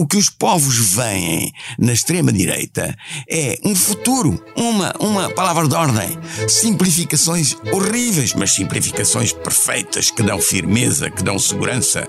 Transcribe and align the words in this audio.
o 0.00 0.06
que 0.06 0.16
os 0.16 0.30
povos 0.30 0.78
veem 0.78 1.52
na 1.78 1.92
extrema-direita 1.92 2.96
é 3.28 3.58
um 3.62 3.76
futuro, 3.76 4.42
uma, 4.56 4.94
uma 4.98 5.28
palavra 5.28 5.68
de 5.68 5.74
ordem. 5.74 6.18
Simplificações 6.48 7.54
horríveis, 7.70 8.32
mas 8.32 8.50
simplificações 8.52 9.30
perfeitas 9.34 10.10
que 10.10 10.22
dão 10.22 10.40
firmeza, 10.40 11.10
que 11.10 11.22
dão 11.22 11.38
segurança. 11.38 12.08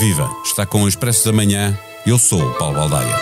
Viva! 0.00 0.28
Está 0.44 0.66
com 0.66 0.82
o 0.82 0.88
Expresso 0.88 1.26
da 1.26 1.32
Manhã. 1.32 1.78
Eu 2.04 2.18
sou 2.18 2.42
o 2.42 2.54
Paulo 2.54 2.74
Baldaia. 2.74 3.16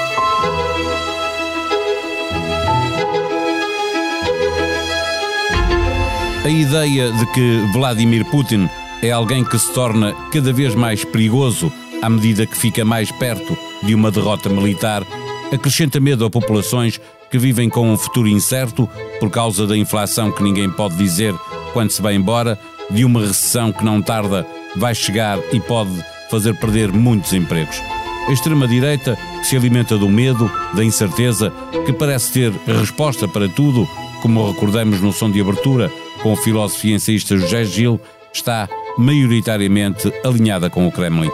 A 6.43 6.49
ideia 6.49 7.13
de 7.13 7.27
que 7.33 7.71
Vladimir 7.75 8.25
Putin 8.31 8.67
é 9.03 9.11
alguém 9.11 9.45
que 9.45 9.59
se 9.59 9.73
torna 9.73 10.13
cada 10.33 10.53
vez 10.53 10.75
mais 10.75 11.05
perigoso 11.05 11.73
à 12.03 12.09
medida 12.09 12.47
que 12.47 12.57
fica 12.57 12.85
mais 12.85 13.11
perto 13.13 13.57
de 13.83 13.95
uma 13.95 14.11
derrota 14.11 14.49
militar, 14.49 15.05
acrescenta 15.53 16.01
medo 16.01 16.25
a 16.25 16.31
populações 16.31 17.01
que 17.31 17.39
vivem 17.39 17.69
com 17.69 17.91
um 17.91 17.97
futuro 17.97 18.29
incerto 18.29 18.89
por 19.21 19.31
causa 19.31 19.67
da 19.67 19.77
inflação 19.77 20.31
que 20.31 20.43
ninguém 20.43 20.71
pode 20.71 20.97
dizer 20.97 21.35
quando 21.73 21.91
se 21.91 22.01
vai 22.01 22.15
embora, 22.15 22.59
de 22.91 23.05
uma 23.05 23.21
recessão 23.21 23.71
que 23.71 23.85
não 23.85 24.01
tarda 24.01 24.47
vai 24.77 24.95
chegar 24.95 25.39
e 25.53 25.61
pode 25.61 25.91
fazer 26.31 26.59
perder 26.59 26.91
muitos 26.91 27.33
empregos. 27.33 27.81
A 28.27 28.33
extrema-direita 28.33 29.19
se 29.43 29.57
alimenta 29.57 29.97
do 29.97 30.09
medo, 30.09 30.51
da 30.75 30.85
incerteza, 30.85 31.53
que 31.87 31.93
parece 31.93 32.33
ter 32.33 32.53
resposta 32.67 33.29
para 33.29 33.49
tudo, 33.49 33.87
como 34.23 34.51
recordamos 34.51 35.01
no 35.01 35.13
som 35.13 35.31
de 35.31 35.41
abertura 35.41 35.91
com 36.23 36.33
o 36.33 36.37
filósofo 36.37 36.87
e 36.87 36.93
ensaísta 36.93 37.39
José 37.39 37.65
Gil, 37.65 38.01
está 38.33 38.69
maioritariamente 38.99 40.13
alinhada 40.25 40.69
com 40.69 40.87
o 40.87 40.93
Kremlin. 40.93 41.31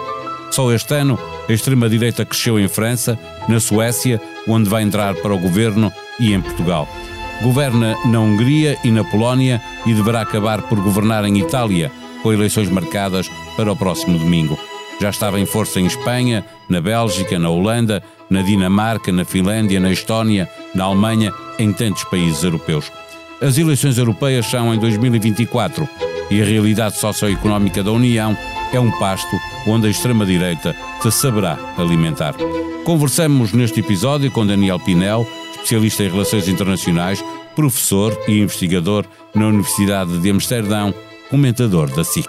Só 0.51 0.71
este 0.71 0.95
ano, 0.95 1.19
a 1.49 1.53
extrema-direita 1.53 2.25
cresceu 2.25 2.61
em 2.61 2.69
França, 2.69 3.19
na 3.49 3.59
Suécia, 3.59 4.21
onde 4.47 4.69
vai 4.69 4.83
entrar 4.83 5.15
para 5.17 5.35
o 5.35 5.39
governo, 5.39 5.93
e 6.21 6.33
em 6.33 6.41
Portugal. 6.41 6.89
Governa 7.43 7.97
na 8.05 8.21
Hungria 8.21 8.79
e 8.85 8.91
na 8.91 9.03
Polónia 9.03 9.61
e 9.85 9.93
deverá 9.93 10.21
acabar 10.21 10.63
por 10.63 10.81
governar 10.81 11.25
em 11.25 11.41
Itália, 11.41 11.91
com 12.23 12.33
eleições 12.33 12.69
marcadas 12.71 13.29
para 13.57 13.73
o 13.73 13.77
próximo 13.77 14.17
domingo. 14.19 14.57
Já 15.01 15.11
estava 15.11 15.41
em 15.41 15.47
força 15.47 15.81
em 15.81 15.87
Espanha, 15.87 16.45
na 16.69 16.81
Bélgica, 16.81 17.39
na 17.39 17.51
Holanda, 17.51 18.03
na 18.31 18.43
Dinamarca, 18.43 19.11
na 19.11 19.25
Finlândia, 19.25 19.81
na 19.81 19.91
Estónia, 19.91 20.49
na 20.75 20.85
Alemanha, 20.85 21.33
em 21.59 21.73
tantos 21.73 22.05
países 22.05 22.45
europeus. 22.45 22.93
As 23.41 23.59
eleições 23.59 23.99
europeias 23.99 24.47
são 24.47 24.73
em 24.73 24.79
2024 24.79 25.89
e 26.31 26.41
a 26.41 26.45
realidade 26.45 26.99
socioeconómica 26.99 27.83
da 27.83 27.93
União 27.93 28.37
é 28.73 28.81
um 28.81 28.91
pasto 28.99 29.37
onde 29.67 29.87
a 29.87 29.91
extrema-direita 29.91 30.75
se 31.01 31.11
saberá 31.11 31.59
alimentar. 31.77 32.35
Conversamos 32.85 33.53
neste 33.53 33.81
episódio 33.81 34.31
com 34.31 34.47
Daniel 34.47 34.79
Pinel, 34.79 35.27
especialista 35.53 36.03
em 36.03 36.11
relações 36.11 36.49
internacionais, 36.49 37.25
professor 37.55 38.17
e 38.29 38.41
investigador 38.41 39.07
na 39.35 39.47
Universidade 39.47 40.19
de 40.19 40.31
Amsterdão, 40.31 40.95
comentador 41.31 41.89
da 41.95 42.05
SIC. 42.05 42.29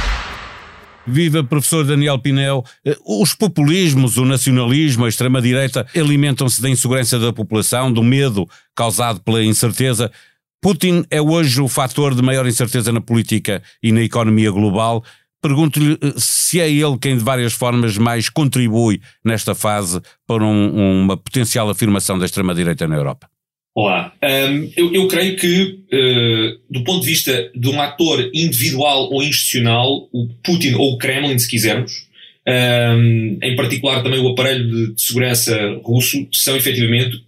Viva 1.05 1.43
professor 1.43 1.85
Daniel 1.85 2.19
Pinel. 2.19 2.63
Eh, 2.85 2.97
os 3.05 3.33
populismos, 3.33 4.17
o 4.17 4.25
nacionalismo, 4.25 5.05
a 5.05 5.09
extrema-direita 5.09 5.85
alimentam-se 5.95 6.61
da 6.61 6.69
insegurança 6.69 7.17
da 7.17 7.33
população, 7.33 7.91
do 7.91 8.03
medo 8.03 8.47
causado 8.75 9.19
pela 9.21 9.43
incerteza. 9.43 10.11
Putin 10.61 11.03
é 11.09 11.19
hoje 11.21 11.59
o 11.59 11.67
fator 11.67 12.13
de 12.13 12.21
maior 12.21 12.45
incerteza 12.45 12.91
na 12.91 13.01
política 13.01 13.63
e 13.81 13.91
na 13.91 14.01
economia 14.01 14.51
global. 14.51 15.03
Pergunto-lhe 15.41 15.97
eh, 16.01 16.13
se 16.17 16.59
é 16.59 16.69
ele 16.69 16.97
quem 16.99 17.17
de 17.17 17.23
várias 17.23 17.53
formas 17.53 17.97
mais 17.97 18.29
contribui 18.29 19.01
nesta 19.25 19.55
fase 19.55 19.99
para 20.27 20.43
um, 20.43 21.01
uma 21.03 21.17
potencial 21.17 21.69
afirmação 21.69 22.19
da 22.19 22.25
extrema-direita 22.25 22.87
na 22.87 22.95
Europa. 22.95 23.30
Olá. 23.73 24.13
Um, 24.21 24.69
eu, 24.75 24.93
eu, 24.93 25.07
creio 25.07 25.37
que, 25.37 25.79
uh, 25.93 26.59
do 26.69 26.83
ponto 26.83 27.01
de 27.01 27.09
vista 27.09 27.49
de 27.55 27.69
um 27.69 27.81
ator 27.81 28.29
individual 28.33 29.09
ou 29.09 29.23
institucional, 29.23 30.09
o 30.11 30.27
Putin 30.43 30.73
ou 30.73 30.93
o 30.93 30.97
Kremlin, 30.97 31.39
se 31.39 31.49
quisermos, 31.49 32.05
um, 32.45 33.39
em 33.41 33.55
particular 33.55 34.03
também 34.03 34.19
o 34.19 34.27
aparelho 34.27 34.69
de, 34.69 34.93
de, 34.93 35.01
segurança 35.01 35.57
russo, 35.83 36.27
são 36.33 36.57
efetivamente, 36.57 37.23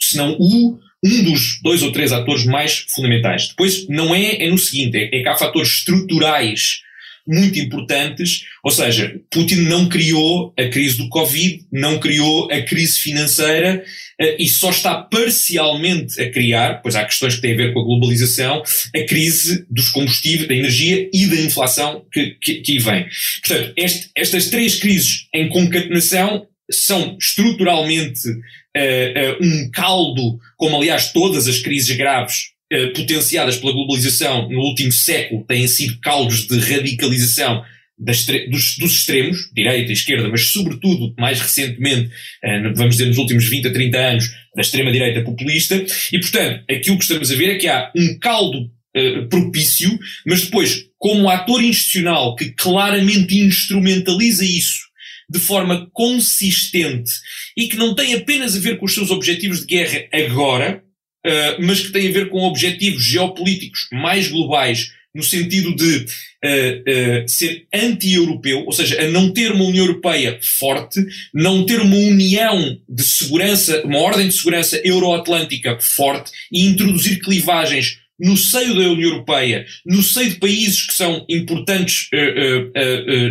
se 0.00 0.16
não 0.16 0.38
o, 0.38 0.78
um 1.04 1.24
dos 1.24 1.60
dois 1.62 1.82
ou 1.82 1.92
três 1.92 2.12
atores 2.12 2.46
mais 2.46 2.86
fundamentais. 2.88 3.48
Depois, 3.48 3.86
não 3.88 4.14
é, 4.14 4.42
é 4.42 4.48
no 4.48 4.56
seguinte, 4.56 4.96
é, 4.96 5.04
é 5.14 5.22
que 5.22 5.28
há 5.28 5.36
fatores 5.36 5.68
estruturais 5.68 6.80
muito 7.26 7.58
importantes, 7.58 8.44
ou 8.64 8.70
seja, 8.70 9.20
Putin 9.30 9.62
não 9.62 9.88
criou 9.88 10.52
a 10.58 10.68
crise 10.68 10.98
do 10.98 11.08
Covid, 11.08 11.64
não 11.70 11.98
criou 11.98 12.50
a 12.50 12.60
crise 12.62 12.98
financeira 12.98 13.84
uh, 14.20 14.36
e 14.38 14.48
só 14.48 14.70
está 14.70 14.94
parcialmente 14.94 16.20
a 16.20 16.30
criar, 16.30 16.82
pois 16.82 16.96
há 16.96 17.04
questões 17.04 17.36
que 17.36 17.42
têm 17.42 17.54
a 17.54 17.56
ver 17.56 17.72
com 17.72 17.80
a 17.80 17.84
globalização, 17.84 18.62
a 18.94 19.00
crise 19.06 19.66
dos 19.70 19.88
combustíveis, 19.90 20.48
da 20.48 20.54
energia 20.54 21.08
e 21.12 21.26
da 21.26 21.36
inflação 21.36 22.04
que, 22.12 22.36
que, 22.40 22.54
que 22.56 22.78
vem. 22.78 23.06
Portanto, 23.46 23.72
este, 23.76 24.10
estas 24.16 24.50
três 24.50 24.76
crises 24.76 25.26
em 25.34 25.48
concatenação 25.48 26.46
são 26.70 27.16
estruturalmente 27.20 28.28
uh, 28.28 28.32
uh, 28.32 29.44
um 29.44 29.70
caldo, 29.70 30.38
como 30.56 30.76
aliás 30.76 31.12
todas 31.12 31.46
as 31.46 31.58
crises 31.58 31.96
graves 31.96 32.52
eh, 32.61 32.61
potenciadas 32.94 33.56
pela 33.56 33.72
globalização 33.72 34.48
no 34.48 34.60
último 34.60 34.92
século 34.92 35.44
têm 35.44 35.66
sido 35.66 35.98
caldos 36.00 36.46
de 36.46 36.58
radicalização 36.58 37.62
das, 37.98 38.26
dos, 38.26 38.76
dos, 38.78 38.92
extremos, 38.92 39.50
direita 39.54 39.90
e 39.90 39.92
esquerda, 39.92 40.28
mas 40.28 40.46
sobretudo, 40.46 41.14
mais 41.18 41.40
recentemente, 41.40 42.10
uh, 42.44 42.74
vamos 42.74 42.96
dizer 42.96 43.06
nos 43.06 43.18
últimos 43.18 43.48
20 43.48 43.68
a 43.68 43.72
30 43.72 43.98
anos, 43.98 44.28
da 44.54 44.62
extrema-direita 44.62 45.22
populista, 45.22 45.84
e 46.12 46.18
portanto, 46.18 46.64
aquilo 46.70 46.98
que 46.98 47.04
estamos 47.04 47.30
a 47.30 47.36
ver 47.36 47.50
é 47.50 47.58
que 47.58 47.68
há 47.68 47.90
um 47.96 48.18
caldo 48.18 48.70
uh, 48.96 49.28
propício, 49.28 49.98
mas 50.26 50.42
depois, 50.42 50.86
como 50.98 51.28
ator 51.28 51.62
institucional 51.62 52.34
que 52.34 52.50
claramente 52.50 53.38
instrumentaliza 53.38 54.44
isso 54.44 54.90
de 55.30 55.38
forma 55.38 55.88
consistente 55.92 57.12
e 57.56 57.68
que 57.68 57.76
não 57.76 57.94
tem 57.94 58.14
apenas 58.14 58.54
a 58.56 58.60
ver 58.60 58.78
com 58.78 58.84
os 58.84 58.92
seus 58.92 59.10
objetivos 59.10 59.60
de 59.60 59.66
guerra 59.66 60.04
agora, 60.12 60.82
uh, 61.26 61.62
mas 61.64 61.80
que 61.80 61.92
tem 61.92 62.08
a 62.08 62.12
ver 62.12 62.28
com 62.28 62.42
objetivos 62.42 63.04
geopolíticos 63.04 63.88
mais 63.92 64.28
globais, 64.28 64.92
no 65.14 65.22
sentido 65.22 65.76
de 65.76 65.96
uh, 65.96 67.24
uh, 67.24 67.28
ser 67.28 67.66
anti-europeu, 67.72 68.64
ou 68.64 68.72
seja, 68.72 69.00
a 69.00 69.10
não 69.10 69.30
ter 69.30 69.52
uma 69.52 69.64
União 69.64 69.84
Europeia 69.84 70.38
forte, 70.40 71.04
não 71.34 71.66
ter 71.66 71.80
uma 71.80 71.96
união 71.96 72.78
de 72.88 73.02
segurança, 73.02 73.82
uma 73.84 73.98
ordem 73.98 74.28
de 74.28 74.34
segurança 74.34 74.80
euroatlântica 74.82 75.78
forte 75.80 76.30
e 76.50 76.64
introduzir 76.64 77.20
clivagens 77.20 77.98
no 78.18 78.36
seio 78.36 78.74
da 78.74 78.80
União 78.88 79.10
Europeia, 79.10 79.66
no 79.84 80.02
seio 80.02 80.30
de 80.30 80.36
países 80.36 80.86
que 80.86 80.94
são 80.94 81.26
importantes 81.28 82.08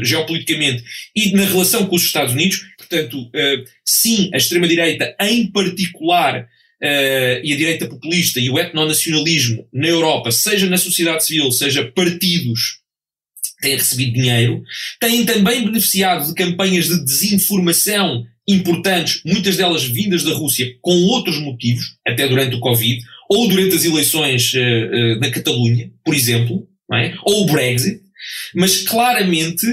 geopoliticamente 0.03 0.83
e 1.15 1.31
na 1.31 1.45
relação 1.45 1.85
com 1.85 1.95
os 1.95 2.03
Estados 2.03 2.33
Unidos. 2.33 2.65
Portanto, 2.77 3.31
sim, 3.85 4.29
a 4.33 4.37
extrema-direita, 4.37 5.15
em 5.21 5.49
particular, 5.49 6.45
uh, 6.81 7.39
e 7.43 7.53
a 7.53 7.57
direita 7.57 7.87
populista 7.87 8.39
e 8.39 8.49
o 8.49 8.57
etnonacionalismo 8.57 9.67
na 9.71 9.87
Europa, 9.87 10.31
seja 10.31 10.67
na 10.67 10.77
sociedade 10.77 11.25
civil, 11.25 11.51
seja 11.51 11.85
partidos 11.85 12.81
têm 13.61 13.75
recebido 13.75 14.13
dinheiro, 14.13 14.63
têm 14.99 15.23
também 15.23 15.63
beneficiado 15.63 16.27
de 16.27 16.33
campanhas 16.33 16.87
de 16.87 17.05
desinformação 17.05 18.25
importantes, 18.47 19.21
muitas 19.23 19.55
delas 19.55 19.83
vindas 19.83 20.23
da 20.23 20.33
Rússia, 20.33 20.75
com 20.81 20.95
outros 21.03 21.37
motivos, 21.39 21.95
até 22.05 22.27
durante 22.27 22.55
o 22.55 22.59
Covid, 22.59 23.01
ou 23.29 23.47
durante 23.47 23.75
as 23.75 23.85
eleições 23.85 24.51
uh, 24.53 24.57
uh, 24.57 25.19
na 25.19 25.29
Catalunha, 25.29 25.91
por 26.03 26.15
exemplo, 26.15 26.67
é? 26.91 27.13
ou 27.23 27.43
o 27.43 27.45
Brexit. 27.45 28.01
mas 28.53 28.81
claramente 28.81 29.65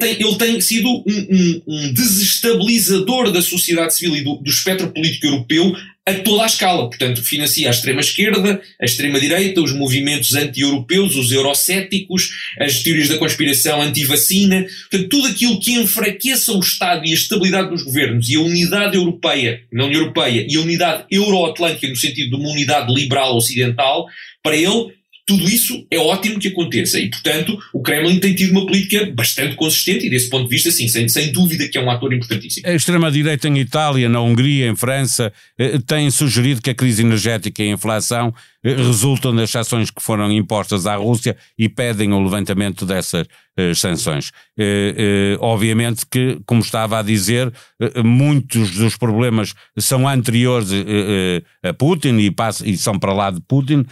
tem, 0.00 0.20
ele 0.20 0.34
tem 0.36 0.60
sido 0.60 0.88
um, 0.88 1.02
um, 1.06 1.62
um, 1.68 1.92
desestabilizador 1.92 3.30
da 3.30 3.40
sociedade 3.40 3.94
civil 3.94 4.16
e 4.16 4.22
do, 4.22 4.36
do 4.36 4.50
espectro 4.50 4.90
político 4.90 5.26
europeu 5.26 5.76
a 6.08 6.14
toda 6.20 6.42
a 6.42 6.46
escala. 6.46 6.88
Portanto, 6.88 7.22
financia 7.22 7.68
a 7.68 7.70
extrema-esquerda, 7.70 8.60
a 8.80 8.84
extrema-direita, 8.84 9.60
os 9.60 9.72
movimentos 9.72 10.34
anti-europeus, 10.34 11.14
os 11.16 11.30
eurocéticos, 11.30 12.30
as 12.58 12.82
teorias 12.82 13.08
da 13.08 13.18
conspiração 13.18 13.82
anti-vacina. 13.82 14.66
Portanto, 14.90 15.08
tudo 15.08 15.28
aquilo 15.28 15.60
que 15.60 15.72
enfraqueça 15.72 16.52
o 16.52 16.60
Estado 16.60 17.04
e 17.06 17.10
a 17.10 17.14
estabilidade 17.14 17.70
dos 17.70 17.82
governos 17.82 18.28
e 18.28 18.36
a 18.36 18.40
unidade 18.40 18.96
europeia, 18.96 19.62
na 19.72 19.84
União 19.84 20.00
Europeia, 20.00 20.46
e 20.48 20.56
a 20.56 20.60
unidade 20.60 21.04
euroatlântica 21.10 21.88
no 21.88 21.96
sentido 21.96 22.30
de 22.30 22.36
uma 22.36 22.50
unidade 22.50 22.92
liberal 22.92 23.36
ocidental, 23.36 24.06
para 24.42 24.56
ele 24.56 24.97
tudo 25.28 25.46
isso 25.46 25.86
é 25.90 25.98
ótimo 25.98 26.40
que 26.40 26.48
aconteça 26.48 26.98
e, 26.98 27.10
portanto, 27.10 27.58
o 27.74 27.82
Kremlin 27.82 28.18
tem 28.18 28.34
tido 28.34 28.52
uma 28.52 28.64
política 28.64 29.12
bastante 29.14 29.56
consistente 29.56 30.06
e, 30.06 30.10
desse 30.10 30.30
ponto 30.30 30.44
de 30.44 30.48
vista, 30.48 30.70
sim, 30.70 30.88
sem, 30.88 31.06
sem 31.06 31.30
dúvida 31.30 31.68
que 31.68 31.76
é 31.76 31.82
um 31.82 31.90
ator 31.90 32.14
importantíssimo. 32.14 32.66
A 32.66 32.72
extrema-direita 32.72 33.46
em 33.46 33.58
Itália, 33.58 34.08
na 34.08 34.22
Hungria, 34.22 34.66
em 34.66 34.74
França, 34.74 35.30
eh, 35.58 35.78
tem 35.86 36.10
sugerido 36.10 36.62
que 36.62 36.70
a 36.70 36.74
crise 36.74 37.02
energética 37.02 37.62
e 37.62 37.68
a 37.68 37.72
inflação 37.74 38.32
resultam 38.64 39.34
das 39.34 39.50
sanções 39.50 39.90
que 39.90 40.02
foram 40.02 40.30
impostas 40.32 40.86
à 40.86 40.96
Rússia 40.96 41.36
e 41.56 41.68
pedem 41.68 42.12
o 42.12 42.22
levantamento 42.22 42.84
dessas 42.84 43.26
eh, 43.56 43.74
sanções. 43.74 44.32
obviamente 45.40 46.04
que, 46.10 46.40
como 46.44 46.60
estava 46.60 46.98
a 46.98 47.02
dizer, 47.02 47.52
muitos 48.04 48.72
dos 48.72 48.96
problemas 48.96 49.54
são 49.78 50.08
anteriores 50.08 50.70
a 51.64 51.72
Putin 51.72 52.18
e, 52.18 52.34
e 52.64 52.76
são 52.76 52.98
para 52.98 53.12
lá 53.12 53.30
de 53.30 53.40
Putin, 53.40 53.84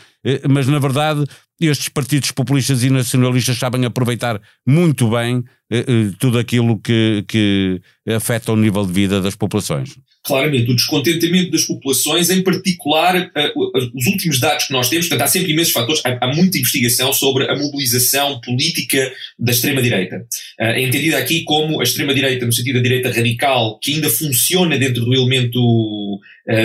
mas 0.49 0.67
na 0.67 0.79
verdade 0.79 1.25
estes 1.61 1.89
partidos 1.89 2.31
populistas 2.31 2.83
e 2.83 2.91
nacionalistas 2.91 3.57
sabem 3.57 3.85
aproveitar 3.85 4.41
muito 4.67 5.09
bem 5.09 5.43
eh, 5.71 5.79
eh, 5.79 6.13
tudo 6.19 6.39
aquilo 6.39 6.79
que, 6.79 7.25
que 7.27 7.81
afeta 8.15 8.53
o 8.53 8.57
nível 8.57 8.85
de 8.85 8.93
vida 8.93 9.21
das 9.23 9.35
populações. 9.35 9.99
Claramente, 10.27 10.73
o 10.73 10.75
descontentamento 10.75 11.53
das 11.53 11.63
populações, 11.65 12.31
em 12.31 12.43
particular, 12.43 13.15
uh, 13.17 13.91
os 13.95 14.07
últimos 14.07 14.41
dados 14.41 14.67
que 14.67 14.73
nós 14.73 14.89
temos, 14.89 15.07
portanto, 15.07 15.25
há 15.25 15.31
sempre 15.31 15.53
imensos 15.53 15.73
fatores, 15.73 16.03
há, 16.05 16.27
muita 16.35 16.59
investigação 16.59 17.13
sobre 17.13 17.49
a 17.49 17.55
mobilização 17.55 18.41
política 18.41 19.13
da 19.39 19.53
extrema-direita. 19.53 20.27
Uh, 20.61 20.79
entendida 20.79 21.17
aqui 21.19 21.45
como 21.45 21.81
a 21.81 21.85
extrema-direita, 21.85 22.45
no 22.45 22.53
sentido 22.53 22.77
da 22.77 22.83
direita 22.83 23.13
radical, 23.13 23.79
que 23.81 23.95
ainda 23.95 24.11
funciona 24.11 24.77
dentro 24.77 25.05
do 25.05 25.15
elemento 25.15 26.21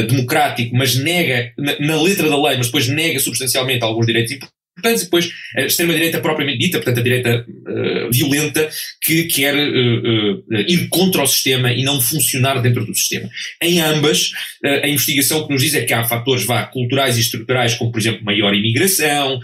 democrático, 0.08 0.76
mas 0.76 0.96
nega, 0.96 1.52
na, 1.58 2.00
letra 2.00 2.30
da 2.30 2.40
lei, 2.40 2.56
mas 2.56 2.68
depois 2.68 2.88
nega 2.88 3.20
substancialmente 3.20 3.84
alguns 3.84 4.06
direitos 4.06 4.32
importantes 4.32 4.61
importantes, 4.82 5.02
e 5.02 5.06
depois 5.06 5.32
a 5.56 5.62
extrema-direita 5.62 6.20
propriamente 6.20 6.58
dita, 6.58 6.80
portanto 6.80 7.00
a 7.00 7.04
direita 7.04 7.46
uh, 7.48 8.12
violenta, 8.12 8.70
que 9.02 9.26
quer 9.26 9.56
uh, 9.56 10.34
uh, 10.50 10.56
ir 10.68 10.88
contra 10.90 11.22
o 11.22 11.28
sistema 11.28 11.72
e 11.72 11.84
não 11.84 12.02
funcionar 12.02 12.62
dentro 12.62 12.86
do 12.86 12.96
sistema. 12.96 13.30
Em 13.62 13.80
ambas, 13.80 14.32
a 14.64 14.88
investigação 14.88 15.46
que 15.46 15.54
nos 15.54 15.62
diz 15.62 15.74
é 15.74 15.82
que 15.82 15.94
há 15.94 16.04
fatores 16.04 16.46
vá, 16.46 16.64
culturais 16.64 17.18
e 17.18 17.22
estruturais, 17.22 17.76
como 17.76 17.92
por 17.92 18.00
exemplo 18.00 18.24
maior 18.24 18.54
imigração, 18.54 19.40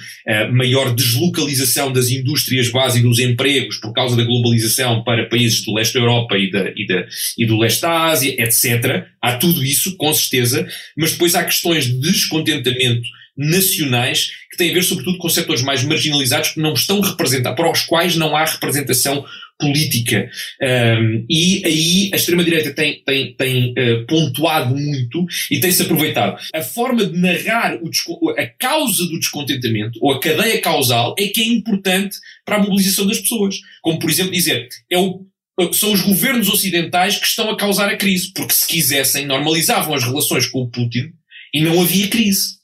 maior 0.51 0.94
deslocalização 0.94 1.92
das 1.92 2.10
indústrias 2.10 2.69
base 2.69 3.00
e 3.00 3.01
dos 3.01 3.19
empregos 3.19 3.78
por 3.78 3.94
causa 3.94 4.16
da 4.16 4.24
globalização 4.24 5.04
para 5.04 5.28
países 5.28 5.63
do 5.63 5.74
leste 5.74 5.94
da 5.94 6.00
Europa 6.01 6.38
e, 6.38 6.51
da, 6.51 6.72
e, 6.75 6.86
da, 6.86 7.06
e 7.38 7.45
do 7.45 7.57
leste 7.57 7.81
da 7.81 8.06
Ásia, 8.06 8.36
etc. 8.38 9.06
Há 9.22 9.38
tudo 9.38 9.63
isso, 9.63 9.95
com 9.98 10.13
certeza, 10.13 10.68
mas 10.95 11.12
depois 11.13 11.36
há 11.36 11.44
questões 11.44 11.86
de 11.86 12.00
descontentamento 12.00 13.07
nacionais 13.38 14.31
que 14.50 14.57
têm 14.57 14.72
a 14.72 14.74
ver 14.74 14.84
sobretudo 14.84 15.18
com 15.18 15.30
setores 15.30 15.62
mais 15.62 15.84
marginalizados 15.84 16.51
que 16.51 16.60
não 16.60 16.74
estão 16.74 17.00
representados, 17.00 17.56
para 17.56 17.72
os 17.72 17.81
quais 17.84 18.16
não 18.16 18.36
há 18.36 18.45
representação 18.45 19.24
política. 19.60 20.30
Um, 20.62 21.25
e 21.30 21.62
aí 21.66 22.10
a 22.13 22.16
extrema-direita 22.16 22.74
tem, 22.74 23.01
tem, 23.04 23.36
tem 23.36 23.72
uh, 23.72 24.06
pontuado 24.06 24.75
muito 24.75 25.25
e 25.50 25.60
tem-se 25.60 25.81
aproveitado. 25.81 26.39
A 26.54 26.62
forma 26.62 27.06
de 27.06 27.18
narrar 27.18 27.78
o, 27.81 28.30
a 28.31 28.45
causa 28.45 29.06
do 29.06 29.19
descontentamento, 29.19 30.00
ou 30.01 30.12
a 30.12 30.19
cadeia 30.19 30.62
causal, 30.62 31.16
é 31.18 31.28
que 31.28 31.42
é 31.42 31.45
importante 31.45 32.18
para 32.45 32.57
a 32.57 32.60
mobilização 32.60 33.07
das 33.07 33.19
pessoas. 33.19 33.56
Como, 33.81 34.00
por 34.00 34.10
exemplo, 34.10 34.31
dizer, 34.31 34.68
é 34.89 34.98
o, 34.98 35.25
são 35.74 35.92
os 35.92 36.01
governos 36.01 36.50
ocidentais 36.50 37.18
que 37.18 37.25
estão 37.25 37.50
a 37.50 37.57
causar 37.57 37.89
a 37.89 37.98
crise, 37.98 38.31
porque 38.34 38.54
se 38.54 38.68
quisessem, 38.68 39.25
normalizavam 39.25 39.95
as 39.95 40.04
relações 40.04 40.45
com 40.45 40.62
o 40.62 40.69
Putin 40.69 41.12
e 41.54 41.62
não 41.62 41.81
havia 41.81 42.07
crise. 42.07 42.56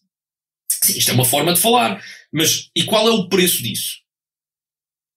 Sim, 0.84 0.98
isto 0.98 1.12
é 1.12 1.14
uma 1.14 1.26
forma 1.26 1.54
de 1.54 1.60
falar. 1.60 2.04
Mas 2.32 2.70
e 2.76 2.84
qual 2.84 3.08
é 3.08 3.12
o 3.12 3.30
preço 3.30 3.64
disso? 3.64 4.00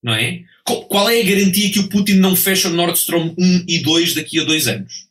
Não 0.03 0.15
é? 0.15 0.43
Qual 0.65 1.09
é 1.09 1.21
a 1.21 1.25
garantia 1.25 1.71
que 1.71 1.81
o 1.81 1.89
Putin 1.89 2.15
não 2.15 2.37
fecha 2.37 2.69
o 2.69 2.73
Nord 2.73 2.97
Stream 2.99 3.35
1 3.37 3.65
e 3.67 3.79
2 3.81 4.15
daqui 4.15 4.39
a 4.39 4.45
dois 4.45 4.69
anos? 4.69 5.07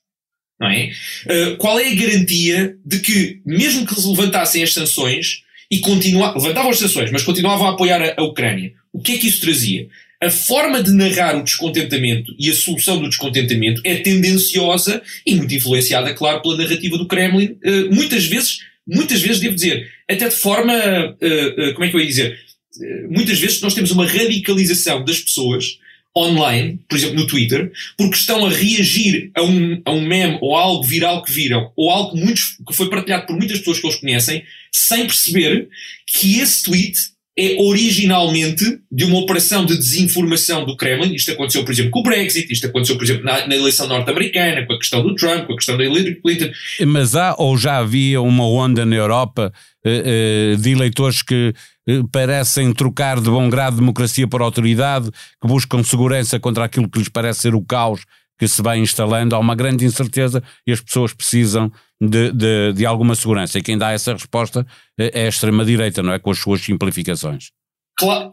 Não 0.60 0.70
é? 0.70 0.92
Uh, 1.26 1.58
qual 1.58 1.80
é 1.80 1.90
a 1.90 1.96
garantia 1.96 2.78
de 2.86 3.00
que, 3.00 3.42
mesmo 3.46 3.86
que 3.86 3.96
se 3.96 4.08
levantassem 4.08 4.64
as 4.64 4.74
sanções 4.74 5.44
e 5.70 5.80
continuavam, 5.80 6.42
levantavam 6.42 6.72
as 6.72 6.80
sanções, 6.80 7.12
mas 7.12 7.24
continuavam 7.24 7.68
a 7.68 7.72
apoiar 7.72 8.02
a, 8.02 8.22
a 8.22 8.24
Ucrânia, 8.24 8.74
o 8.94 9.02
que 9.02 9.14
é 9.14 9.18
que 9.18 9.28
isso 9.28 9.42
trazia? 9.42 9.90
A 10.22 10.30
forma 10.30 10.82
de 10.82 10.92
narrar 10.92 11.36
o 11.36 11.44
descontentamento 11.44 12.34
e 12.40 12.50
a 12.50 12.56
solução 12.56 13.00
do 13.00 13.10
descontentamento 13.10 13.82
é 13.84 13.96
tendenciosa 13.96 15.02
e 15.26 15.36
muito 15.36 15.54
influenciada, 15.54 16.14
claro, 16.14 16.42
pela 16.42 16.58
narrativa 16.58 16.98
do 16.98 17.08
Kremlin, 17.08 17.58
uh, 17.66 17.94
muitas 17.94 18.26
vezes 18.26 18.60
muitas 18.88 19.22
vezes, 19.22 19.40
devo 19.40 19.56
dizer, 19.56 19.92
até 20.10 20.28
de 20.28 20.36
forma, 20.36 20.74
uh, 20.74 21.70
uh, 21.70 21.74
como 21.74 21.86
é 21.86 21.90
que 21.90 21.96
eu 21.96 22.00
ia 22.00 22.06
dizer, 22.06 22.40
uh, 22.78 23.12
muitas 23.12 23.40
vezes 23.40 23.62
nós 23.62 23.74
temos 23.74 23.92
uma 23.92 24.06
radicalização 24.06 25.04
das 25.04 25.20
pessoas 25.20 25.80
online, 26.18 26.80
por 26.88 26.98
exemplo 26.98 27.16
no 27.16 27.28
Twitter, 27.28 27.72
porque 27.98 28.16
estão 28.16 28.46
a 28.46 28.50
reagir 28.50 29.32
a 29.36 29.44
um, 29.44 29.82
a 29.84 29.92
um 29.92 30.02
meme 30.02 30.38
ou 30.42 30.56
algo 30.56 30.84
viral 30.84 31.22
que 31.22 31.32
viram, 31.32 31.72
ou 31.76 31.90
algo 31.90 32.16
muitos, 32.16 32.58
que 32.66 32.74
foi 32.74 32.90
partilhado 32.90 33.26
por 33.26 33.36
muitas 33.36 33.60
pessoas 33.60 33.80
que 33.80 33.88
eles 33.88 34.00
conhecem, 34.00 34.44
sem 34.72 35.06
perceber 35.06 35.68
que 36.08 36.40
esse 36.40 36.64
tweet 36.64 36.98
é 37.38 37.58
originalmente 37.60 38.80
de 38.90 39.04
uma 39.04 39.20
operação 39.20 39.66
de 39.66 39.78
desinformação 39.78 40.66
do 40.66 40.78
Kremlin. 40.78 41.14
Isto 41.14 41.32
aconteceu, 41.32 41.66
por 41.66 41.72
exemplo, 41.72 41.92
com 41.92 42.00
o 42.00 42.04
Brexit, 42.04 42.52
isto 42.52 42.68
aconteceu, 42.68 42.96
por 42.96 43.04
exemplo, 43.04 43.26
na, 43.26 43.46
na 43.46 43.56
eleição 43.56 43.88
norte-americana, 43.88 44.66
com 44.66 44.74
a 44.74 44.78
questão 44.78 45.04
do 45.04 45.14
Trump, 45.16 45.46
com 45.46 45.54
a 45.54 45.56
questão 45.58 45.78
da 45.78 45.84
Hillary 45.84 46.16
Clinton. 46.22 46.50
Mas 46.88 47.14
há 47.16 47.36
ou 47.38 47.58
já 47.58 47.78
havia 47.78 48.22
uma 48.22 48.48
onda 48.48 48.86
na 48.86 48.96
Europa 48.96 49.52
eh, 49.86 50.54
eh, 50.54 50.56
de 50.58 50.72
eleitores 50.72 51.22
que 51.22 51.54
eh, 51.88 52.02
parecem 52.10 52.74
trocar 52.74 53.20
de 53.20 53.30
bom 53.30 53.50
grado 53.50 53.76
democracia 53.76 54.28
por 54.28 54.42
autoridade, 54.42 55.12
que 55.42 55.48
buscam 55.48 55.84
segurança 55.84 56.40
contra 56.40 56.64
aquilo 56.64 56.90
que 56.90 57.00
lhes 57.00 57.10
parece 57.10 57.42
ser 57.42 57.54
o 57.54 57.62
caos 57.62 58.06
que 58.38 58.48
se 58.48 58.62
vai 58.62 58.80
instalando, 58.80 59.36
há 59.36 59.40
uma 59.40 59.56
grande 59.56 59.86
incerteza 59.86 60.44
e 60.68 60.72
as 60.72 60.82
pessoas 60.82 61.14
precisam 61.14 61.72
de, 62.02 62.32
de, 62.32 62.74
de 62.74 62.86
alguma 62.86 63.16
segurança. 63.16 63.58
E 63.58 63.64
quem 63.64 63.78
dá 63.78 63.92
essa 63.92 64.14
resposta 64.14 64.66
é 64.98 65.26
a 65.26 65.30
extrema-direita, 65.30 66.04
não 66.04 66.14
é? 66.14 66.20
Com 66.20 66.32
as 66.32 66.40
suas 66.40 66.62
simplificações. 66.62 67.50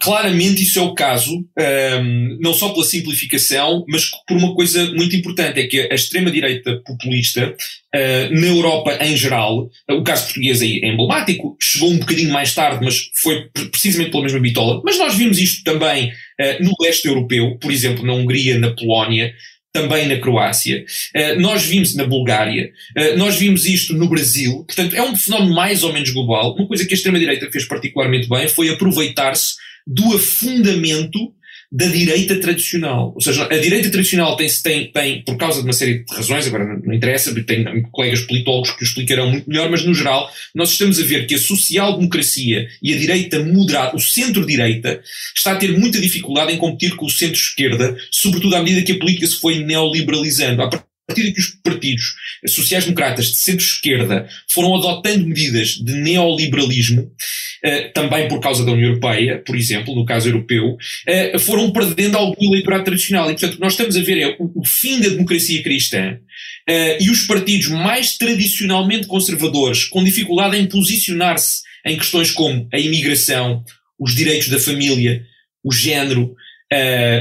claramente 0.01 0.63
isso 0.63 0.81
é 0.81 0.83
o 0.83 0.93
caso, 0.93 1.33
um, 1.37 2.39
não 2.41 2.53
só 2.53 2.71
pela 2.71 2.85
simplificação, 2.85 3.85
mas 3.89 4.11
por 4.27 4.37
uma 4.37 4.55
coisa 4.57 4.93
muito 4.93 5.15
importante, 5.15 5.61
é 5.61 5.67
que 5.69 5.81
a 5.83 5.95
extrema-direita 5.95 6.83
populista, 6.85 7.55
uh, 7.95 8.41
na 8.41 8.47
Europa 8.49 8.99
em 9.01 9.17
geral, 9.17 9.71
o 9.89 10.03
caso 10.03 10.25
português 10.25 10.61
é 10.63 10.67
emblemático, 10.67 11.57
chegou 11.63 11.93
um 11.93 11.99
bocadinho 11.99 12.33
mais 12.33 12.53
tarde, 12.53 12.85
mas 12.85 13.09
foi 13.15 13.49
precisamente 13.71 14.11
pela 14.11 14.25
mesma 14.25 14.41
bitola, 14.41 14.83
mas 14.85 14.99
nós 14.99 15.15
vimos 15.15 15.39
isto 15.39 15.63
também 15.63 16.09
uh, 16.09 16.65
no 16.65 16.73
leste 16.81 17.07
europeu, 17.07 17.57
por 17.61 17.71
exemplo, 17.71 18.05
na 18.05 18.15
Hungria, 18.15 18.59
na 18.59 18.75
Polónia, 18.75 19.33
também 19.73 20.07
na 20.07 20.19
Croácia. 20.19 20.85
Uh, 21.17 21.41
nós 21.41 21.65
vimos 21.65 21.95
na 21.95 22.05
Bulgária, 22.05 22.73
uh, 22.97 23.17
nós 23.17 23.37
vimos 23.37 23.67
isto 23.67 23.95
no 23.95 24.09
Brasil, 24.09 24.65
portanto 24.65 24.95
é 24.95 25.03
um 25.03 25.17
fenómeno 25.17 25.55
mais 25.55 25.83
ou 25.83 25.93
menos 25.93 26.11
global. 26.11 26.55
Uma 26.55 26.67
coisa 26.67 26.85
que 26.85 26.93
a 26.93 26.97
extrema-direita 26.97 27.51
fez 27.51 27.65
particularmente 27.65 28.29
bem 28.29 28.47
foi 28.49 28.69
aproveitar-se 28.69 29.55
do 29.87 30.15
afundamento 30.15 31.33
da 31.73 31.87
direita 31.87 32.39
tradicional. 32.39 33.13
Ou 33.15 33.21
seja, 33.23 33.45
a 33.45 33.57
direita 33.57 33.89
tradicional 33.89 34.37
tem, 34.37 34.47
tem, 34.63 34.93
tem 34.93 35.23
por 35.23 35.39
causa 35.39 35.61
de 35.61 35.67
uma 35.67 35.73
série 35.73 36.05
de 36.05 36.15
razões, 36.15 36.47
agora 36.47 36.67
não, 36.67 36.79
não 36.85 36.93
interessa, 36.93 37.35
tem 37.45 37.65
colegas 37.91 38.21
politólogos 38.21 38.73
que 38.73 38.83
o 38.83 38.85
explicarão 38.85 39.31
muito 39.31 39.49
melhor, 39.49 39.71
mas 39.71 39.83
no 39.83 39.95
geral 39.95 40.31
nós 40.55 40.73
estamos 40.73 41.01
a 41.01 41.03
ver 41.03 41.27
que 41.27 41.35
a 41.35 41.39
social-democracia 41.39 42.69
e 42.83 42.93
a 42.93 42.99
direita 42.99 43.43
moderada, 43.43 43.97
o 43.97 44.01
centro-direita, 44.01 45.03
está 45.35 45.53
a 45.53 45.57
ter 45.57 45.79
muita 45.79 45.99
dificuldade 45.99 46.53
em 46.53 46.59
competir 46.59 46.95
com 46.95 47.07
o 47.07 47.11
centro-esquerda, 47.11 47.97
sobretudo 48.11 48.55
à 48.55 48.63
medida 48.63 48.83
que 48.83 48.93
a 48.93 48.99
política 48.99 49.27
se 49.27 49.41
foi 49.41 49.65
neoliberalizando. 49.65 50.63
Partir 51.07 51.33
que 51.33 51.41
os 51.41 51.49
partidos 51.65 52.15
sociais-democratas 52.47 53.27
de 53.27 53.37
centro-esquerda 53.37 54.29
foram 54.49 54.77
adotando 54.77 55.27
medidas 55.27 55.71
de 55.71 55.95
neoliberalismo, 55.95 57.11
eh, 57.65 57.89
também 57.89 58.29
por 58.29 58.41
causa 58.41 58.65
da 58.65 58.71
União 58.71 58.89
Europeia, 58.89 59.43
por 59.45 59.57
exemplo, 59.57 59.95
no 59.97 60.05
caso 60.05 60.29
europeu, 60.29 60.77
eh, 61.07 61.37
foram 61.41 61.73
perdendo 61.73 62.17
algum 62.17 62.45
eleitorado 62.47 62.85
tradicional. 62.85 63.29
E, 63.31 63.35
portanto, 63.35 63.55
o 63.55 63.57
que 63.57 63.63
nós 63.63 63.73
estamos 63.73 63.97
a 63.97 64.01
ver 64.01 64.19
é 64.21 64.37
o, 64.39 64.65
fim 64.65 65.01
da 65.01 65.09
democracia 65.09 65.61
cristã 65.63 66.19
eh, 66.69 66.99
e 67.01 67.11
os 67.11 67.27
partidos 67.27 67.67
mais 67.69 68.17
tradicionalmente 68.17 69.09
conservadores, 69.09 69.85
com 69.85 70.05
dificuldade 70.05 70.57
em 70.57 70.67
posicionar-se 70.67 71.63
em 71.85 71.97
questões 71.97 72.31
como 72.31 72.69
a 72.73 72.79
imigração, 72.79 73.65
os 73.99 74.15
direitos 74.15 74.49
da 74.49 74.59
família, 74.61 75.25
o 75.65 75.73
género, 75.73 76.35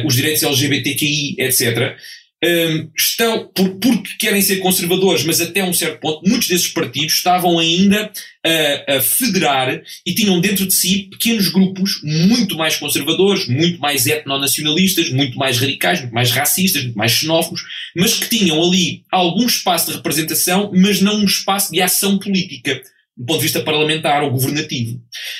os 0.05 0.15
direitos 0.15 0.43
LGBTQI, 0.43 1.35
etc., 1.39 1.97
um, 2.43 2.89
estão, 2.97 3.47
por, 3.53 3.69
porque 3.75 4.15
querem 4.19 4.41
ser 4.41 4.57
conservadores, 4.57 5.23
mas 5.23 5.39
até 5.39 5.63
um 5.63 5.73
certo 5.73 5.99
ponto, 5.99 6.27
muitos 6.27 6.47
desses 6.47 6.67
partidos 6.69 7.15
estavam 7.15 7.59
ainda 7.59 8.11
a, 8.43 8.95
a, 8.95 9.01
federar 9.01 9.81
e 10.05 10.13
tinham 10.15 10.41
dentro 10.41 10.65
de 10.65 10.73
si 10.73 11.07
pequenos 11.11 11.49
grupos 11.49 12.01
muito 12.03 12.57
mais 12.57 12.77
conservadores, 12.77 13.47
muito 13.47 13.79
mais 13.79 14.07
etnonacionalistas, 14.07 15.11
muito 15.11 15.37
mais 15.37 15.59
radicais, 15.59 15.99
muito 15.99 16.13
mais 16.13 16.31
racistas, 16.31 16.83
muito 16.83 16.97
mais 16.97 17.11
xenófobos, 17.11 17.61
mas 17.95 18.15
que 18.15 18.35
tinham 18.35 18.61
ali 18.61 19.03
algum 19.11 19.45
espaço 19.45 19.91
de 19.91 19.97
representação, 19.97 20.71
mas 20.73 20.99
não 20.99 21.19
um 21.21 21.25
espaço 21.25 21.71
de 21.71 21.79
ação 21.79 22.17
política 22.17 22.81
do 23.15 23.25
ponto 23.25 23.37
de 23.37 23.43
vista 23.43 23.61
parlamentar 23.61 24.23
ou 24.23 24.31
governativo, 24.31 24.99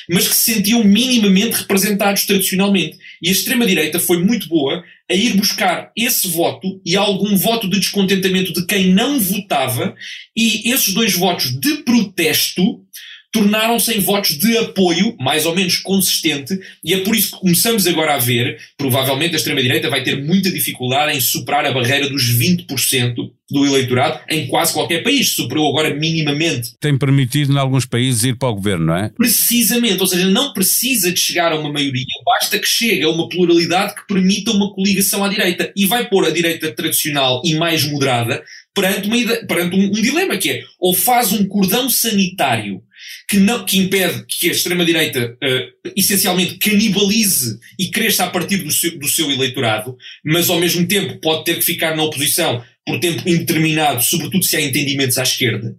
mas 0.09 0.27
que 0.27 0.35
se 0.35 0.53
sentiam 0.53 0.83
minimamente 0.83 1.55
representados 1.55 2.25
tradicionalmente. 2.25 2.97
E 3.21 3.29
a 3.29 3.31
extrema-direita 3.31 3.99
foi 3.99 4.23
muito 4.23 4.47
boa 4.47 4.83
a 5.09 5.13
ir 5.13 5.35
buscar 5.35 5.91
esse 5.95 6.27
voto 6.27 6.81
e 6.85 6.95
algum 6.95 7.35
voto 7.35 7.69
de 7.69 7.79
descontentamento 7.79 8.51
de 8.53 8.65
quem 8.65 8.93
não 8.93 9.19
votava, 9.19 9.93
e 10.35 10.71
esses 10.71 10.93
dois 10.93 11.13
votos 11.13 11.51
de 11.59 11.83
protesto 11.83 12.81
tornaram-se 13.31 13.93
em 13.93 13.99
votos 13.99 14.37
de 14.37 14.57
apoio, 14.57 15.15
mais 15.19 15.45
ou 15.45 15.55
menos 15.55 15.77
consistente, 15.77 16.59
e 16.83 16.93
é 16.93 16.99
por 16.99 17.15
isso 17.15 17.31
que 17.31 17.39
começamos 17.39 17.87
agora 17.87 18.15
a 18.15 18.17
ver, 18.17 18.57
provavelmente 18.77 19.33
a 19.33 19.37
extrema-direita 19.37 19.89
vai 19.89 20.03
ter 20.03 20.21
muita 20.21 20.51
dificuldade 20.51 21.15
em 21.15 21.21
superar 21.21 21.65
a 21.65 21.71
barreira 21.71 22.09
dos 22.09 22.23
20% 22.37 23.15
do 23.49 23.65
eleitorado 23.65 24.19
em 24.29 24.47
quase 24.47 24.73
qualquer 24.73 25.03
país. 25.03 25.29
Superou 25.29 25.69
agora 25.69 25.93
minimamente. 25.93 26.71
Tem 26.79 26.97
permitido, 26.97 27.53
em 27.53 27.57
alguns 27.57 27.85
países, 27.85 28.23
ir 28.23 28.37
para 28.37 28.49
o 28.49 28.55
governo, 28.55 28.87
não 28.87 28.95
é? 28.95 29.09
Precisamente, 29.09 29.99
ou 29.99 30.07
seja, 30.07 30.27
não 30.27 30.53
precisa 30.53 31.11
de 31.11 31.19
chegar 31.19 31.51
a 31.51 31.59
uma 31.59 31.71
maioria, 31.71 32.05
basta 32.25 32.57
que 32.57 32.67
chegue 32.67 33.03
a 33.03 33.09
uma 33.09 33.27
pluralidade 33.27 33.95
que 33.95 34.07
permita 34.07 34.51
uma 34.51 34.73
coligação 34.73 35.23
à 35.23 35.27
direita. 35.27 35.71
E 35.75 35.85
vai 35.85 36.07
pôr 36.07 36.25
a 36.25 36.31
direita 36.31 36.71
tradicional 36.71 37.41
e 37.43 37.55
mais 37.55 37.85
moderada 37.85 38.41
perante, 38.73 39.07
uma, 39.07 39.35
perante 39.45 39.75
um, 39.75 39.85
um 39.85 40.01
dilema 40.01 40.37
que 40.37 40.49
é 40.49 40.63
ou 40.79 40.93
faz 40.93 41.33
um 41.33 41.45
cordão 41.45 41.89
sanitário 41.89 42.81
que, 43.27 43.37
não, 43.37 43.65
que 43.65 43.77
impede 43.77 44.25
que 44.27 44.49
a 44.49 44.51
extrema-direita 44.51 45.37
uh, 45.43 45.91
essencialmente 45.95 46.57
canibalize 46.57 47.59
e 47.79 47.89
cresça 47.89 48.25
a 48.25 48.29
partir 48.29 48.57
do 48.57 48.71
seu, 48.71 48.97
do 48.99 49.07
seu 49.07 49.31
eleitorado, 49.31 49.95
mas 50.23 50.49
ao 50.49 50.59
mesmo 50.59 50.85
tempo 50.87 51.19
pode 51.21 51.45
ter 51.45 51.55
que 51.55 51.65
ficar 51.65 51.95
na 51.95 52.03
oposição 52.03 52.63
por 52.85 52.99
tempo 52.99 53.27
indeterminado, 53.27 54.01
sobretudo 54.03 54.43
se 54.43 54.57
há 54.57 54.61
entendimentos 54.61 55.17
à 55.17 55.23
esquerda, 55.23 55.75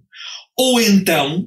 ou 0.57 0.81
então 0.81 1.41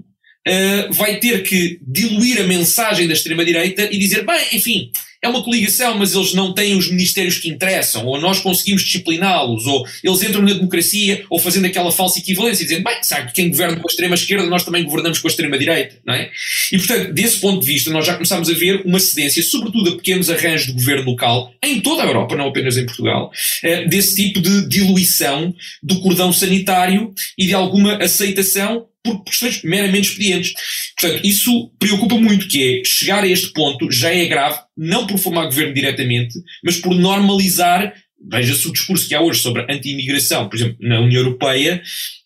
uh, 0.48 0.94
vai 0.94 1.20
ter 1.20 1.44
que 1.44 1.80
diluir 1.82 2.42
a 2.42 2.48
mensagem 2.48 3.08
da 3.08 3.14
extrema-direita 3.14 3.90
e 3.92 3.98
dizer, 3.98 4.26
bem, 4.26 4.46
enfim, 4.54 4.92
é 5.26 5.30
uma 5.30 5.44
coligação, 5.44 5.98
mas 5.98 6.14
eles 6.14 6.34
não 6.34 6.54
têm 6.54 6.78
os 6.78 6.90
ministérios 6.90 7.40
que 7.40 7.50
interessam, 7.50 8.06
ou 8.06 8.20
nós 8.20 8.40
conseguimos 8.40 8.84
discipliná-los, 8.84 9.66
ou 9.66 9.86
eles 10.04 10.22
entram 10.22 10.42
na 10.42 10.54
democracia, 10.54 11.26
ou 11.30 11.40
fazendo 11.40 11.66
aquela 11.66 11.92
falsa 11.92 12.20
equivalência, 12.20 12.64
dizendo, 12.64 12.84
bem, 12.84 12.98
sabe, 13.02 13.32
quem 13.34 13.50
governa 13.50 13.78
com 13.78 13.88
a 13.88 13.92
extrema-esquerda, 13.92 14.46
nós 14.46 14.64
também 14.64 14.84
governamos 14.84 15.20
com 15.20 15.28
a 15.28 15.32
extrema-direita, 15.32 15.96
não 16.06 16.14
é? 16.14 16.30
E, 16.72 16.78
portanto, 16.78 17.14
desse 17.14 17.40
ponto 17.40 17.62
de 17.62 17.66
vista, 17.66 17.90
nós 17.90 18.06
já 18.06 18.14
começamos 18.14 18.50
a 18.50 18.54
ver 18.54 18.84
uma 18.86 19.00
cedência, 19.00 19.42
sobretudo 19.42 19.90
a 19.90 19.96
pequenos 19.96 20.30
arranjos 20.30 20.68
de 20.68 20.74
governo 20.74 21.10
local, 21.10 21.52
em 21.64 21.82
toda 21.82 22.04
a 22.04 22.06
Europa, 22.06 22.36
não 22.36 22.48
apenas 22.48 22.78
em 22.78 22.86
Portugal, 22.86 23.32
eh, 23.64 23.88
desse 23.88 24.16
tipo 24.16 24.40
de 24.40 24.68
diluição 24.68 25.54
do 25.82 26.00
cordão 26.02 26.32
sanitário 26.32 27.14
e 27.38 27.48
de 27.48 27.54
alguma 27.54 27.96
aceitação 27.96 28.86
por 29.06 29.24
questões 29.24 29.62
meramente 29.64 30.10
expedientes. 30.10 30.54
Portanto, 31.00 31.26
isso 31.26 31.72
preocupa 31.80 32.16
muito, 32.16 32.48
que 32.48 32.82
é 32.82 32.84
chegar 32.84 33.24
a 33.24 33.28
este 33.28 33.54
ponto 33.54 33.92
já 33.92 34.10
é 34.10 34.26
grave, 34.26 34.60
não 34.76 35.06
por 35.06 35.20
formar 35.20 35.46
governo 35.46 35.74
diretamente, 35.74 36.34
mas 36.64 36.78
por 36.78 36.96
normalizar, 36.96 37.94
veja-se 38.30 38.68
o 38.68 38.74
discurso 38.74 39.08
que 39.08 39.14
há 39.14 39.22
hoje 39.22 39.40
sobre 39.40 39.66
anti-imigração, 39.70 40.50
por 40.50 40.56
exemplo, 40.56 40.78
na 40.80 41.00
União 41.00 41.22
Europeia, 41.22 41.82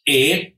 é 0.08 0.52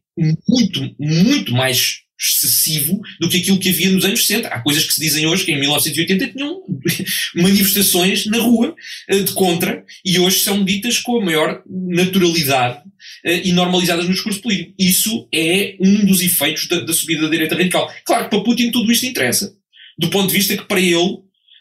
muito, 0.47 0.95
muito 0.99 1.51
mais 1.53 2.01
excessivo 2.21 3.01
do 3.19 3.27
que 3.27 3.37
aquilo 3.37 3.57
que 3.57 3.69
havia 3.69 3.89
nos 3.89 4.05
anos 4.05 4.27
60. 4.27 4.47
Há 4.47 4.61
coisas 4.61 4.85
que 4.85 4.93
se 4.93 5.01
dizem 5.01 5.25
hoje 5.25 5.43
que 5.43 5.51
em 5.51 5.59
1980 5.59 6.27
tinham 6.27 6.61
manifestações 7.35 8.27
na 8.27 8.37
rua 8.37 8.75
eh, 9.09 9.19
de 9.19 9.33
contra 9.33 9.83
e 10.05 10.19
hoje 10.19 10.39
são 10.39 10.63
ditas 10.63 10.99
com 10.99 11.19
a 11.19 11.25
maior 11.25 11.63
naturalidade 11.67 12.83
eh, 13.25 13.41
e 13.45 13.51
normalizadas 13.53 14.05
no 14.05 14.13
discurso 14.13 14.39
político. 14.39 14.75
Isso 14.77 15.27
é 15.33 15.75
um 15.79 16.05
dos 16.05 16.21
efeitos 16.21 16.67
da, 16.67 16.81
da, 16.81 16.93
subida 16.93 17.23
da 17.23 17.29
direita 17.29 17.55
radical. 17.55 17.91
Claro 18.05 18.25
que 18.25 18.29
para 18.29 18.43
Putin 18.43 18.71
tudo 18.71 18.91
isto 18.91 19.05
interessa. 19.07 19.55
Do 19.97 20.09
ponto 20.09 20.27
de 20.27 20.37
vista 20.37 20.55
que 20.55 20.65
para 20.65 20.79
ele, 20.79 21.17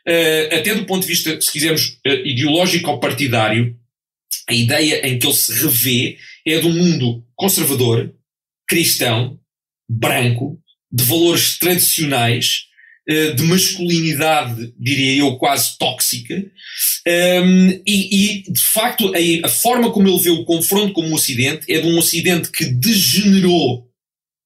eh, 0.06 0.50
até 0.52 0.74
do 0.74 0.84
ponto 0.84 1.02
de 1.02 1.08
vista, 1.08 1.40
se 1.40 1.50
quisermos, 1.50 1.98
ideológico 2.04 2.90
ou 2.90 3.00
partidário, 3.00 3.74
a 4.46 4.52
ideia 4.52 5.06
em 5.06 5.18
que 5.18 5.26
ele 5.26 5.34
se 5.34 5.52
revê 5.52 6.18
é 6.46 6.58
um 6.58 6.72
mundo 6.72 7.24
conservador, 7.34 8.12
cristão, 8.68 9.40
branco, 9.90 10.58
de 10.92 11.04
valores 11.04 11.58
tradicionais, 11.58 12.66
eh, 13.08 13.32
de 13.32 13.42
masculinidade, 13.42 14.72
diria 14.78 15.16
eu, 15.16 15.36
quase 15.36 15.76
tóxica, 15.78 16.34
um, 17.44 17.70
e, 17.86 18.44
e, 18.46 18.52
de 18.52 18.60
facto 18.60 19.12
a, 19.12 19.46
a, 19.46 19.48
forma 19.48 19.90
como 19.90 20.08
ele 20.08 20.22
vê 20.22 20.30
o 20.30 20.44
confronto 20.44 20.92
como 20.92 21.08
um 21.08 21.14
Ocidente 21.14 21.70
é 21.72 21.80
de 21.80 21.88
um 21.88 21.98
Ocidente 21.98 22.50
que 22.52 22.66
degenerou 22.66 23.88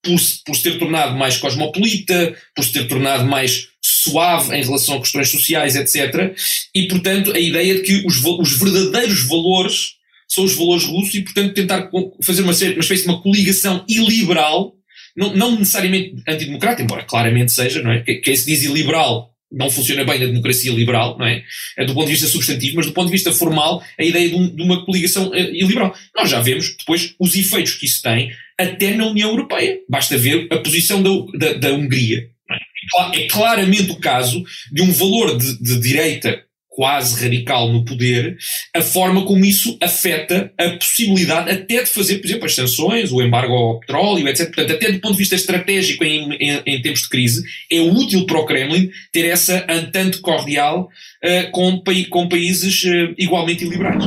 por, 0.03 0.19
por 0.47 0.57
se 0.57 0.63
ter 0.63 0.79
tornado 0.79 1.17
mais 1.17 1.37
cosmopolita, 1.37 2.35
por 2.55 2.65
se 2.65 2.73
ter 2.73 2.89
tornado 2.89 3.27
mais 3.27 3.69
suave 3.85 4.57
em 4.57 4.63
relação 4.63 4.97
a 4.97 5.01
questões 5.01 5.31
sociais, 5.31 5.77
etc. 5.77 6.35
E, 6.75 6.89
portanto, 6.89 7.33
a 7.33 7.39
ideia 7.39 7.75
de 7.75 7.83
que 7.83 8.07
os, 8.07 8.23
os 8.25 8.59
verdadeiros 8.59 9.27
valores 9.27 9.95
são 10.29 10.45
os 10.45 10.55
valores 10.55 10.85
russos 10.85 11.15
e, 11.15 11.23
portanto, 11.23 11.55
tentar 11.55 11.91
fazer 12.23 12.43
uma, 12.43 12.53
uma 12.53 12.81
espécie 12.81 13.03
de 13.03 13.09
uma 13.09 13.21
coligação 13.21 13.85
iliberal 13.89 14.74
não, 15.17 15.35
não 15.35 15.59
necessariamente 15.59 16.17
antidemocrata, 16.27 16.83
embora 16.83 17.05
claramente 17.05 17.53
seja, 17.53 17.83
não 17.83 17.93
é? 17.93 18.01
Quem 18.01 18.35
se 18.35 18.47
diz 18.47 18.63
iliberal 18.63 19.35
não 19.55 19.71
funciona 19.71 20.05
bem 20.05 20.19
na 20.19 20.27
democracia 20.27 20.73
liberal, 20.73 21.17
não 21.19 21.27
é? 21.27 21.43
é? 21.79 21.85
Do 21.85 21.95
ponto 21.95 22.07
de 22.07 22.13
vista 22.13 22.27
substantivo, 22.27 22.77
mas 22.77 22.87
do 22.87 22.93
ponto 22.93 23.07
de 23.07 23.13
vista 23.13 23.33
formal, 23.33 23.83
a 23.99 24.05
ideia 24.05 24.29
de, 24.29 24.35
um, 24.35 24.49
de 24.49 24.63
uma 24.63 24.85
coligação 24.85 25.29
uh, 25.31 25.37
iliberal. 25.37 25.95
Nós 26.17 26.29
já 26.29 26.41
vemos 26.41 26.77
depois 26.77 27.15
os 27.19 27.37
efeitos 27.37 27.75
que 27.75 27.87
isso 27.87 28.03
tem 28.03 28.33
até 28.59 28.95
na 28.95 29.07
União 29.07 29.31
Europeia. 29.31 29.79
Basta 29.89 30.19
ver 30.19 30.49
a 30.51 30.59
posição 30.59 31.03
da, 31.03 31.11
da, 31.39 31.53
da 31.55 31.73
Hungria. 31.73 32.29
É? 32.51 33.23
é 33.23 33.27
claramente 33.29 33.93
o 33.93 33.97
caso 33.97 34.45
de 34.73 34.83
um 34.83 34.93
valor 34.93 35.39
de, 35.39 35.59
de 35.61 35.81
direita 35.81 36.43
quase 36.75 37.23
radical 37.23 37.73
no 37.73 37.85
poder, 37.85 38.37
a 38.75 38.83
forma 38.83 39.25
como 39.25 39.45
isso 39.45 39.79
afeta 39.81 40.53
a 40.59 40.71
possibilidade 40.71 41.51
até 41.51 41.83
de 41.83 41.89
fazer, 41.89 42.19
por 42.19 42.27
exemplo, 42.27 42.47
as 42.47 42.55
sanções, 42.55 43.13
o 43.13 43.23
embargo 43.23 43.55
ao 43.55 43.79
petróleo, 43.79 44.27
etc. 44.27 44.47
Portanto, 44.47 44.73
até 44.73 44.91
do 44.91 45.01
ponto 45.01 45.13
de 45.13 45.19
vista 45.19 45.37
estratégico 45.37 46.03
em, 46.03 46.33
em, 46.35 46.63
em 46.67 46.83
tempos 46.83 47.03
de 47.03 47.09
crise, 47.09 47.45
é 47.71 47.81
útil 47.81 48.27
para 48.27 48.41
o 48.41 48.45
Kremlin 48.45 48.91
ter 49.13 49.27
essa 49.27 49.65
entente 49.71 50.19
cordial 50.19 50.89
uh, 51.25 51.51
com, 51.53 51.81
com 52.11 52.29
países 52.29 52.83
uh, 52.83 53.15
igualmente 53.17 53.65
iliberais. 53.65 54.05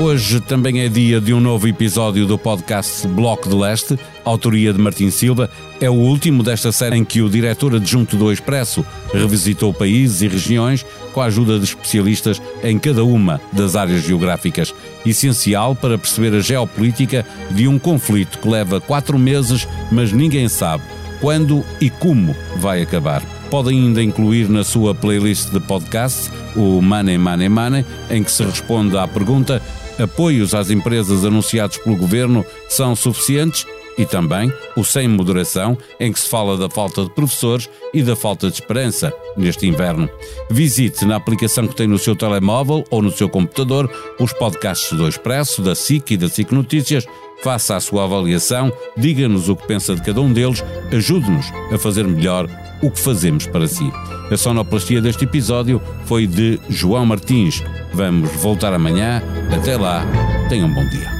Hoje 0.00 0.40
também 0.40 0.80
é 0.80 0.88
dia 0.88 1.20
de 1.20 1.34
um 1.34 1.40
novo 1.40 1.68
episódio 1.68 2.26
do 2.26 2.38
podcast 2.38 3.06
Bloco 3.06 3.50
de 3.50 3.54
Leste, 3.54 3.98
autoria 4.24 4.72
de 4.72 4.80
Martim 4.80 5.10
Silva. 5.10 5.50
É 5.78 5.90
o 5.90 5.92
último 5.92 6.42
desta 6.42 6.72
série 6.72 6.96
em 6.96 7.04
que 7.04 7.20
o 7.20 7.28
diretor 7.28 7.74
adjunto 7.74 8.16
do 8.16 8.32
Expresso 8.32 8.82
revisitou 9.12 9.74
países 9.74 10.22
e 10.22 10.28
regiões 10.28 10.86
com 11.12 11.20
a 11.20 11.26
ajuda 11.26 11.58
de 11.58 11.66
especialistas 11.66 12.40
em 12.64 12.78
cada 12.78 13.04
uma 13.04 13.42
das 13.52 13.76
áreas 13.76 14.02
geográficas. 14.02 14.74
Essencial 15.04 15.76
para 15.76 15.98
perceber 15.98 16.34
a 16.34 16.40
geopolítica 16.40 17.26
de 17.50 17.68
um 17.68 17.78
conflito 17.78 18.38
que 18.38 18.48
leva 18.48 18.80
quatro 18.80 19.18
meses, 19.18 19.68
mas 19.92 20.12
ninguém 20.12 20.48
sabe 20.48 20.82
quando 21.20 21.62
e 21.78 21.90
como 21.90 22.34
vai 22.56 22.80
acabar. 22.80 23.22
Pode 23.50 23.68
ainda 23.68 24.02
incluir 24.02 24.48
na 24.48 24.64
sua 24.64 24.94
playlist 24.94 25.50
de 25.50 25.60
podcast 25.60 26.30
o 26.56 26.80
Money 26.80 27.18
Money 27.18 27.48
Money, 27.50 27.84
em 28.08 28.22
que 28.22 28.30
se 28.30 28.42
responde 28.42 28.96
à 28.96 29.06
pergunta 29.06 29.60
apoios 30.00 30.54
às 30.54 30.70
empresas 30.70 31.24
anunciados 31.24 31.78
pelo 31.78 31.96
governo 31.96 32.44
são 32.68 32.94
suficientes 32.94 33.66
e 34.00 34.06
também 34.06 34.50
o 34.74 34.82
Sem 34.82 35.06
Moderação, 35.06 35.76
em 36.00 36.10
que 36.10 36.18
se 36.18 36.26
fala 36.26 36.56
da 36.56 36.70
falta 36.70 37.04
de 37.04 37.10
professores 37.10 37.68
e 37.92 38.02
da 38.02 38.16
falta 38.16 38.48
de 38.48 38.54
esperança 38.54 39.12
neste 39.36 39.66
inverno. 39.66 40.08
Visite 40.50 41.04
na 41.04 41.16
aplicação 41.16 41.68
que 41.68 41.76
tem 41.76 41.86
no 41.86 41.98
seu 41.98 42.16
telemóvel 42.16 42.82
ou 42.90 43.02
no 43.02 43.12
seu 43.12 43.28
computador 43.28 43.90
os 44.18 44.32
podcasts 44.32 44.96
do 44.96 45.06
Expresso, 45.06 45.60
da 45.60 45.74
SIC 45.74 46.12
e 46.12 46.16
da 46.16 46.30
SIC 46.30 46.50
Notícias. 46.50 47.06
Faça 47.42 47.76
a 47.76 47.80
sua 47.80 48.04
avaliação, 48.04 48.72
diga-nos 48.96 49.50
o 49.50 49.56
que 49.56 49.66
pensa 49.66 49.94
de 49.94 50.02
cada 50.02 50.20
um 50.20 50.32
deles, 50.32 50.64
ajude-nos 50.90 51.46
a 51.72 51.78
fazer 51.78 52.06
melhor 52.06 52.48
o 52.82 52.90
que 52.90 53.00
fazemos 53.00 53.46
para 53.46 53.68
si. 53.68 53.84
A 54.30 54.36
sonoplastia 54.36 55.02
deste 55.02 55.24
episódio 55.24 55.80
foi 56.06 56.26
de 56.26 56.58
João 56.70 57.04
Martins. 57.04 57.62
Vamos 57.92 58.30
voltar 58.36 58.72
amanhã. 58.72 59.22
Até 59.52 59.76
lá, 59.76 60.06
tenham 60.48 60.68
um 60.68 60.74
bom 60.74 60.88
dia. 60.88 61.19